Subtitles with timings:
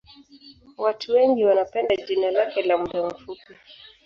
[0.77, 3.55] Watu wengi wanapenda jina lake la muda mfupi